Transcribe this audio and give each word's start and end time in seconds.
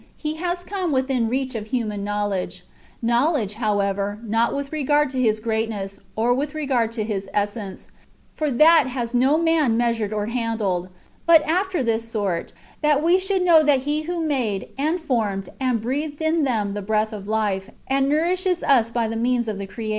He 0.17 0.37
has 0.37 0.63
come 0.63 0.91
within 0.91 1.29
reach 1.29 1.53
of 1.53 1.67
human 1.67 2.03
know 2.03 2.27
ledge 2.27 2.63
(knowledge, 3.03 3.53
however, 3.53 4.17
not 4.23 4.51
with 4.51 4.71
regard 4.71 5.11
to 5.11 5.21
His 5.21 5.39
great 5.39 5.69
ness, 5.69 5.99
or 6.15 6.33
with 6.33 6.55
regard 6.55 6.91
to 6.93 7.03
His 7.03 7.29
essence— 7.35 7.87
for 8.35 8.49
that 8.49 8.87
has 8.87 9.13
no 9.13 9.37
man 9.37 9.77
measured 9.77 10.11
or 10.11 10.25
handled— 10.25 10.89
but 11.27 11.43
after 11.43 11.83
this 11.83 12.09
sort: 12.09 12.51
that 12.81 13.03
we 13.03 13.19
should 13.19 13.43
know 13.43 13.61
that 13.61 13.81
He 13.81 14.01
who 14.01 14.25
made, 14.25 14.69
and 14.75 14.99
formed, 14.99 15.49
and 15.59 15.79
breathed 15.79 16.19
in 16.19 16.45
them 16.45 16.73
the 16.73 16.81
breath 16.81 17.13
of 17.13 17.27
life, 17.27 17.69
and 17.87 18.09
nourishes 18.09 18.63
us 18.63 18.89
by 18.89 19.07
means 19.07 19.47
of 19.47 19.59
the 19.59 19.67
creation, 19.67 19.85
^ 19.85 19.85
1 19.85 19.85
Cor. 19.85 19.89